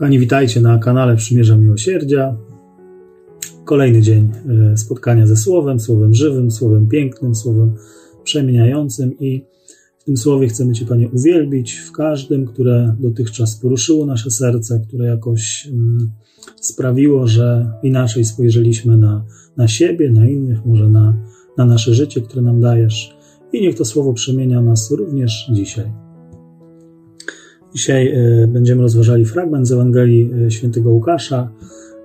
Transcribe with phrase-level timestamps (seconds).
[0.00, 2.36] Kochani, witajcie na kanale Przymierza Miłosierdzia.
[3.64, 4.28] Kolejny dzień
[4.72, 7.74] e, spotkania ze Słowem, Słowem żywym, Słowem pięknym, Słowem
[8.24, 9.44] przemieniającym i
[9.98, 15.06] w tym Słowie chcemy Cię, Panie, uwielbić w każdym, które dotychczas poruszyło nasze serce, które
[15.06, 16.10] jakoś um,
[16.60, 19.24] sprawiło, że inaczej spojrzeliśmy na,
[19.56, 21.16] na siebie, na innych, może na,
[21.58, 23.16] na nasze życie, które nam dajesz.
[23.52, 26.09] I niech to Słowo przemienia nas również dzisiaj.
[27.74, 31.52] Dzisiaj e, będziemy rozważali fragment z Ewangelii e, świętego Łukasza.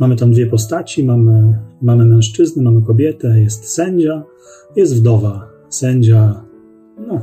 [0.00, 4.24] Mamy tam dwie postaci, mamy, mamy mężczyznę, mamy kobietę, jest sędzia,
[4.76, 5.50] jest wdowa.
[5.68, 6.44] Sędzia,
[7.06, 7.20] no,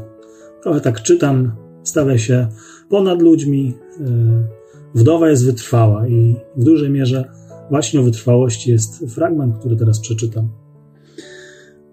[0.63, 1.51] trochę tak czytam,
[1.83, 2.47] stawia się
[2.89, 3.73] ponad ludźmi.
[4.01, 4.57] E,
[4.95, 7.25] wdowa jest wytrwała i w dużej mierze
[7.69, 10.49] właśnie o wytrwałości jest fragment, który teraz przeczytam.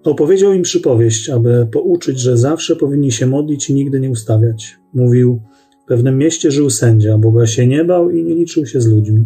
[0.05, 4.77] Opowiedział im przypowieść, aby pouczyć, że zawsze powinni się modlić i nigdy nie ustawiać.
[4.95, 5.43] Mówił,
[5.85, 9.25] w pewnym mieście żył sędzia, Boga się nie bał i nie liczył się z ludźmi.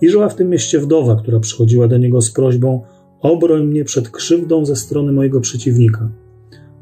[0.00, 2.82] I żyła w tym mieście wdowa, która przychodziła do niego z prośbą:
[3.20, 6.10] Obroń mnie przed krzywdą ze strony mojego przeciwnika.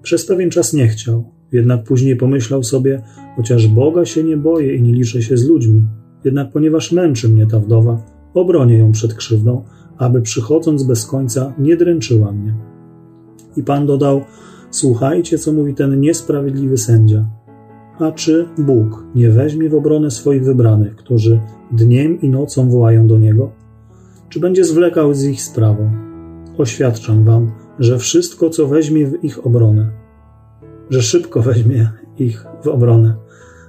[0.03, 3.03] Przez pewien czas nie chciał, jednak później pomyślał sobie:
[3.37, 5.87] Chociaż Boga się nie boję i nie liczę się z ludźmi,
[6.25, 8.03] jednak ponieważ męczy mnie ta wdowa,
[8.35, 9.65] obronię ją przed krzywdą,
[9.99, 12.55] aby przychodząc bez końca nie dręczyła mnie.
[13.57, 14.25] I pan dodał:
[14.71, 17.42] Słuchajcie, co mówi ten niesprawiedliwy sędzia.
[17.99, 21.41] A czy Bóg nie weźmie w obronę swoich wybranych, którzy
[21.73, 23.53] dniem i nocą wołają do Niego?
[24.29, 25.91] Czy będzie zwlekał z ich sprawą?
[26.59, 29.91] Oświadczam Wam, że wszystko, co weźmie w ich obronę,
[30.91, 33.17] że szybko weźmie ich w obronę.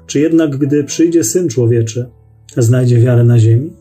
[0.06, 2.10] Czy jednak, gdy przyjdzie Syn Człowieczy,
[2.58, 3.74] znajdzie wiarę na ziemi?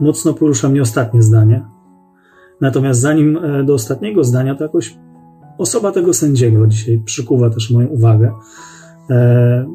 [0.00, 1.64] Mocno porusza mnie ostatnie zdanie.
[2.60, 4.96] Natomiast zanim e, do ostatniego zdania, to jakoś
[5.58, 8.32] osoba tego sędziego dzisiaj przykuwa też moją uwagę.
[9.10, 9.66] E,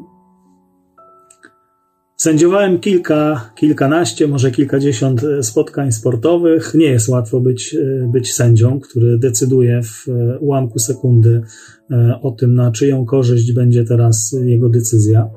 [2.16, 6.74] sędziowałem kilka, kilkanaście, może kilkadziesiąt spotkań sportowych.
[6.74, 10.06] Nie jest łatwo być, e, być sędzią, który decyduje w
[10.40, 11.42] ułamku sekundy
[11.90, 15.28] e, o tym, na czyją korzyść będzie teraz jego decyzja.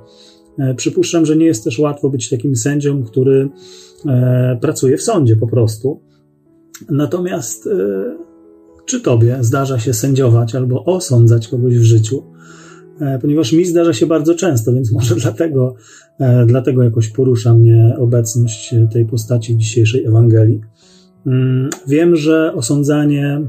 [0.75, 3.49] Przypuszczam, że nie jest też łatwo być takim sędzią, który
[4.61, 6.01] pracuje w sądzie po prostu.
[6.89, 7.69] Natomiast
[8.91, 12.23] czy tobie zdarza się sędziować albo osądzać kogoś w życiu?
[12.99, 15.75] E, ponieważ mi zdarza się bardzo często, więc może dlatego,
[16.19, 20.61] e, dlatego jakoś porusza mnie obecność tej postaci w dzisiejszej Ewangelii.
[21.25, 23.41] Mm, wiem, że osądzanie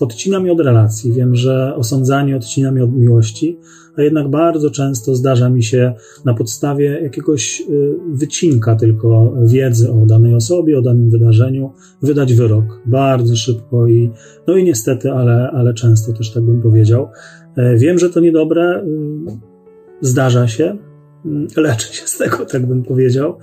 [0.00, 3.58] odcina mi od relacji, wiem, że osądzanie odcina mi od miłości,
[3.96, 5.94] a jednak bardzo często zdarza mi się
[6.24, 11.72] na podstawie jakiegoś y, wycinka tylko wiedzy o danej osobie, o danym wydarzeniu,
[12.02, 14.10] wydać wyrok bardzo szybko i,
[14.46, 17.08] no i niestety, ale, ale często też tak bym powiedział.
[17.56, 18.88] E, wiem, że to niedobre, y,
[20.00, 20.78] zdarza się,
[21.56, 23.38] y, leczę się z tego, tak bym powiedział.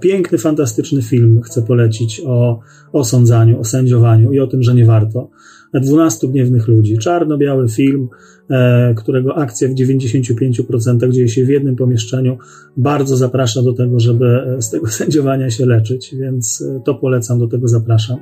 [0.00, 2.60] Piękny, fantastyczny film chcę polecić o
[2.92, 5.30] osądzaniu, o sędziowaniu i o tym, że nie warto.
[5.74, 6.98] 12 gniewnych ludzi.
[6.98, 8.08] Czarno-biały film,
[8.50, 12.38] e, którego akcja w 95% dzieje się w jednym pomieszczeniu.
[12.76, 17.38] Bardzo zaprasza do tego, żeby e, z tego sędziowania się leczyć, więc e, to polecam,
[17.38, 18.16] do tego zapraszam.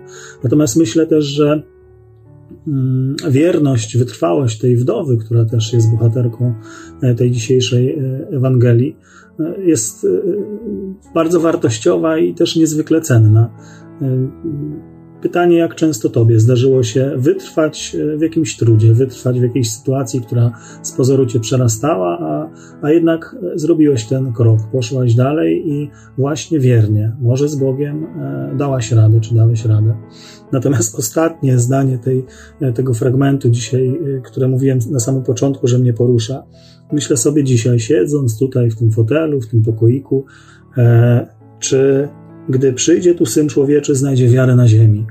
[0.44, 1.62] Natomiast myślę też, że mm,
[3.30, 6.54] wierność, wytrwałość tej wdowy, która też jest bohaterką
[7.16, 7.98] tej dzisiejszej
[8.30, 8.96] Ewangelii,
[9.64, 10.06] jest
[11.14, 13.50] bardzo wartościowa i też niezwykle cenna.
[15.22, 20.20] Pytanie, jak często Tobie zdarzyło się wytrwać e, w jakimś trudzie, wytrwać w jakiejś sytuacji,
[20.20, 22.50] która z pozoru Cię przerastała, a,
[22.82, 28.54] a jednak e, zrobiłeś ten krok, poszłaś dalej i właśnie wiernie, może z Bogiem, e,
[28.56, 29.96] dałaś radę, czy dałeś radę.
[30.52, 32.24] Natomiast ostatnie zdanie tej,
[32.74, 36.42] tego fragmentu dzisiaj, które mówiłem na samym początku, że mnie porusza,
[36.92, 40.24] myślę sobie dzisiaj, siedząc tutaj w tym fotelu, w tym pokoiku,
[41.58, 42.08] czy
[42.48, 45.06] gdy przyjdzie tu Syn Człowieczy, znajdzie wiarę na ziemi.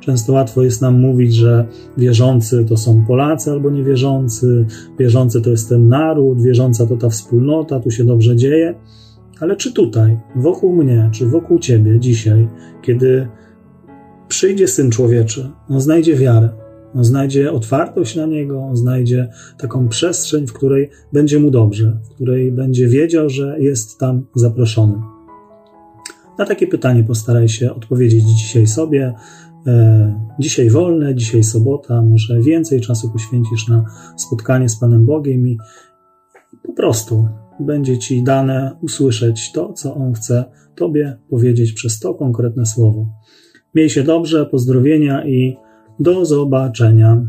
[0.00, 1.66] Często łatwo jest nam mówić, że
[1.98, 4.66] wierzący to są Polacy albo niewierzący,
[4.98, 8.74] wierzący to jest ten naród, wierząca to ta wspólnota, tu się dobrze dzieje.
[9.40, 12.48] Ale czy tutaj, wokół mnie, czy wokół ciebie dzisiaj,
[12.82, 13.28] kiedy
[14.28, 16.48] przyjdzie Syn Człowieczy, on znajdzie wiarę,
[16.94, 19.28] on znajdzie otwartość na niego, on znajdzie
[19.58, 24.94] taką przestrzeń, w której będzie mu dobrze, w której będzie wiedział, że jest tam zaproszony.
[26.40, 29.14] Na takie pytanie postaraj się odpowiedzieć dzisiaj sobie.
[29.66, 33.84] E, dzisiaj wolne, dzisiaj sobota, może więcej czasu poświęcisz na
[34.16, 35.58] spotkanie z Panem Bogiem i
[36.66, 37.28] po prostu
[37.60, 40.44] będzie Ci dane usłyszeć to, co On chce
[40.76, 43.06] Tobie powiedzieć przez to konkretne słowo.
[43.74, 45.56] Miej się dobrze, pozdrowienia i
[45.98, 47.22] do zobaczenia.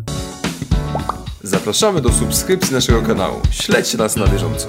[1.43, 3.35] Zapraszamy do subskrypcji naszego kanału.
[3.49, 4.67] Śledźcie nas na bieżąco.